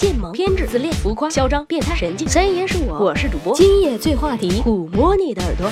[0.00, 2.26] 贱萌、偏执、自恋、浮夸、嚣张、变态、神经。
[2.26, 3.54] 三爷是我，我是主播。
[3.54, 5.70] 今夜最话题，抚摸你的耳朵。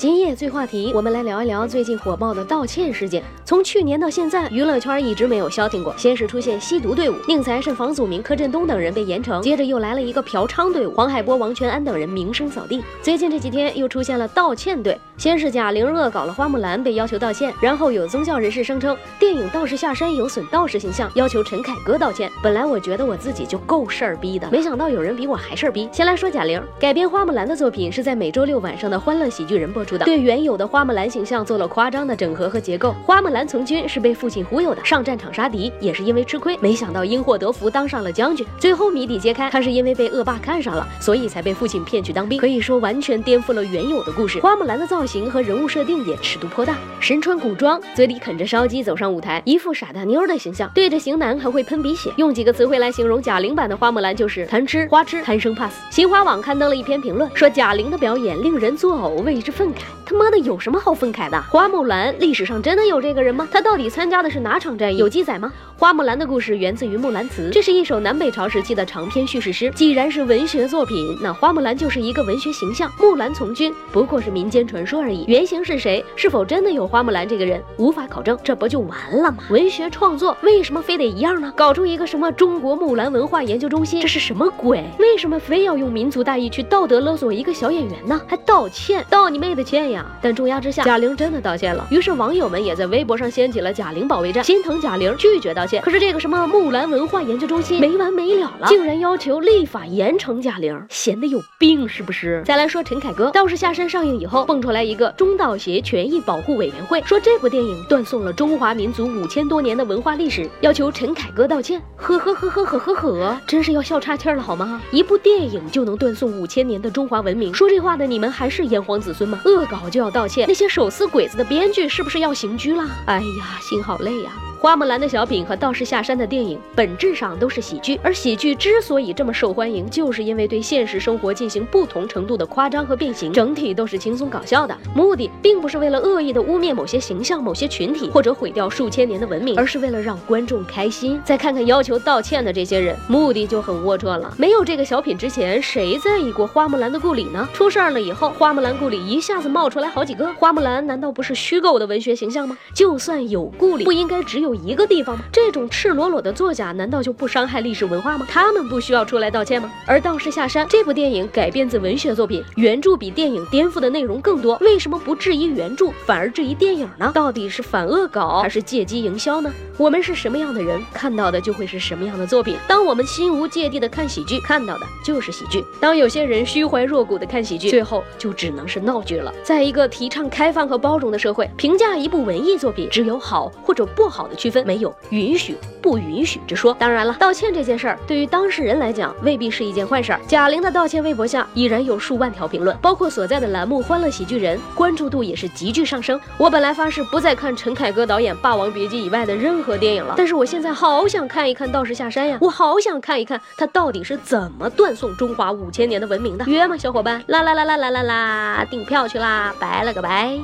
[0.00, 3.22] 今夜最话题，我们来聊一聊最近火爆的道歉事件。
[3.44, 5.94] 从去年到现在，娱乐圈一直没有消停过。
[5.98, 12.82] 先是出现吸毒队伍，宁财神、房祖名、柯震东等人被严惩，接着又来了一个嫖娼队伍，黄海波、王全安等人名声扫地。
[13.02, 22.30] 最近这几天又出现了道歉队，先是贾玲恶搞了花木兰，被要求道歉，然后有宗教人士声称电影《道士下山》有损道士形象，要求陈凯歌道歉。
[22.42, 25.86] 本来我觉得我自己就够事儿逼的，没想到有人比我还事儿逼。
[25.92, 30.66] 先来说贾玲，改编花木兰的作品是在每周六晚上的《欢乐喜剧人》播出的，对原有的。
[30.70, 32.94] 花木兰形象做了夸张的整合和结构。
[33.04, 38.46] 花木兰从军是被父亲忽悠的，上战场杀敌也是因为吃亏，没想到因祸得福当上了将军。
[38.56, 42.38] 最后谜底揭开，她是因为被恶霸看上了，所以才被父亲骗去当兵。
[42.38, 44.38] 可以说完全颠覆了原有的故事。
[44.38, 52.12] 花木兰的造型和人物设定也尺度颇大，身穿古装，嘴里啃着烧鸡走上舞台，一副傻大妞的形象，对着型男还会喷鼻血。
[52.16, 55.80] 用几个词汇来形容贾玲版的花木兰，就是贪吃花痴，贪生怕死。
[55.90, 59.79] 新华网刊登了一篇评论，说贾玲的表演令人作呕，为之愤慨。
[60.04, 61.40] 他妈的有什么好愤慨的？
[61.42, 63.48] 花木兰历史上真的有这个人吗？
[63.50, 64.96] 他到底参加的是哪场战役？
[64.96, 65.52] 有记载吗？
[65.76, 69.70] 花木兰的故事源自于《木兰辞》，这是一首南北朝时期的长篇叙事诗。
[69.74, 72.90] 既然是文学作品，那花木兰就是一个文学形象。
[72.98, 76.04] 木兰从军不过是民间传说而已，原型是谁？
[76.16, 77.62] 是否真的有花木兰这个人？
[77.78, 79.38] 无法考证，这不就完了吗？
[79.48, 81.50] 文学创作为什么非得一样呢？
[81.56, 84.84] 搞出一个什么中国木兰文化研究中心，这是什么鬼？
[84.98, 88.20] 为什么非要用民族大义去道德勒索一个小演员呢？
[88.26, 89.02] 还道歉？
[89.08, 90.04] 道你妹的歉呀！
[90.20, 91.86] 但重压之下，贾玲真的道歉了。
[91.90, 95.80] 于是网友们也在微博上掀起了贾玲保卫战，心疼贾玲，拒绝道歉。
[95.82, 102.42] 可是这个什么木兰文化研究中心没完没了了，竟然要求立法严惩贾玲，闲的有病是不是？
[102.44, 111.80] 再来说陈凯歌，《道士下山》上映以后，蹦出来一个中道协权益保护委员会，说这部电影断送了中华民族五千多年的文化历史，要求陈凯歌道歉。
[111.94, 114.82] 呵呵呵呵呵呵呵，真是要笑岔气了好吗？
[114.90, 119.38] 一部电影就能断送五千年的中华文明，说这话的你们还是炎黄子孙吗？
[119.44, 122.84] 恶搞就要道歉，那些手撕鬼子的编剧是不是要刑拘了？
[123.06, 124.32] 哎呀，心好累呀。
[124.60, 134.76] 花木兰的小品和道士下山的电影本质上都是喜剧，而喜剧之所以这么受欢迎，就是因为对现实生活进行不同程度的夸张和变形，整体都是轻松搞笑的。
[134.94, 141.18] 目的并不是为了恶意的污蔑某些形象、某些群体，或者毁掉数千年的文明，而是为了让观众开心。
[141.24, 144.34] 再看看要求道歉的这些人，目的就很龌龊了。
[144.36, 147.48] 没有这个小品之前，谁在意过花木兰的故里呢？
[147.54, 150.30] 出事儿了以后，花木兰故里一下子冒出来好几个。
[150.34, 152.58] 花木兰难道不是虚构的文学形象吗？
[152.74, 155.24] 就算有故里，不应该只有一个地方吗？
[155.32, 158.26] 这种赤裸裸的作假，难道就不伤害历史文化吗？
[158.28, 159.70] 他们不需要出来道歉吗？
[159.86, 167.10] 而《道士下山》这部电影改编自文学作品，原著比电影颠覆的内容更多，为什么不质疑原著，反而质疑电影呢？
[167.14, 169.52] 到底是反恶搞还是借机营销呢？
[169.76, 172.54] 我们是什么样的人，看到的就会是什么样的作品。
[172.68, 179.32] 当我们心无芥蒂的看喜剧，看到的就是喜剧；当有些人虚怀若谷的看喜剧，最后就只能是闹剧了。
[179.42, 186.74] 在一个提倡开放和包容的社会，评价一部文艺作品，只有好或者不好的区分，没有允许不允许之说。
[186.78, 190.20] 当然了，道歉这件事儿对于当事人来讲未必是一件坏事儿。
[190.26, 196.18] 贾玲的道歉微博下已然有数万条评论，包括所在的栏目《欢乐喜剧人》，关注度也是急剧上升。
[196.38, 206.44] 我本来发誓不再看陈凯歌导演《霸王别姬》以外的任何电影了，但是我现在好想看一看《道士下山》呀，我好想看一看他到底是怎么断送中华五千年的文明的。
[206.48, 207.22] 约吗，小伙伴？
[207.26, 210.38] 啦啦啦啦啦啦啦，订票去啦，拜了个拜，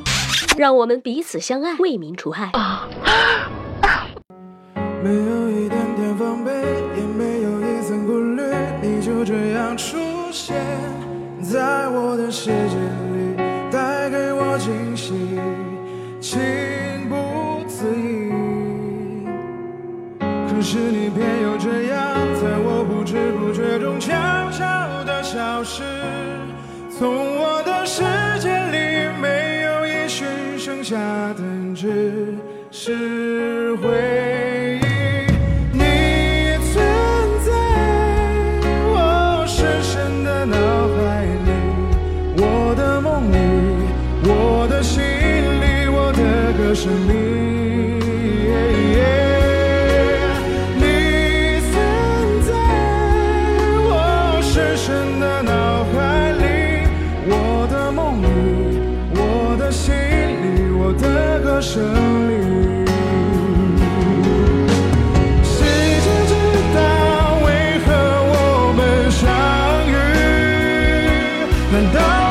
[0.58, 2.50] 让我们彼此相爱，为民除害。
[5.06, 6.50] 没有一点点防备，
[6.96, 8.42] 也没有一丝顾虑，
[8.82, 9.96] 你就这样出
[10.32, 10.56] 现
[11.40, 12.76] 在我的世界
[13.14, 13.36] 里，
[13.70, 15.14] 带给我惊喜，
[16.20, 16.40] 情
[17.08, 18.32] 不自已。
[20.18, 24.10] 可是你偏又这样，在我不知不觉中悄
[24.50, 25.84] 悄地消失，
[26.98, 28.02] 从我的世
[28.40, 30.26] 界里没有音讯，
[30.58, 30.96] 剩下
[31.34, 31.44] 的
[31.76, 32.34] 只
[32.72, 32.92] 是
[46.66, 47.12] 的歌声里。
[50.74, 50.82] 你
[51.70, 51.72] 存
[52.42, 52.50] 在
[53.86, 56.42] 我深深的脑海里，
[57.28, 57.32] 我
[57.70, 58.26] 的梦里，
[59.14, 61.84] 我的心里，我的歌声
[62.28, 62.32] 里。
[65.44, 65.54] 世
[66.02, 66.32] 界之
[66.74, 66.78] 大
[67.44, 67.88] 为何
[68.32, 68.34] 我
[68.76, 68.78] 们
[69.12, 69.22] 相
[69.88, 69.94] 遇？
[71.70, 72.25] 难道？